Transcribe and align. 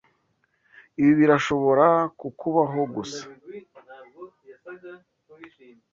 Ibi 0.99 1.11
birashobora 1.19 1.87
kukubaho 2.19 2.79
gusa. 2.95 3.23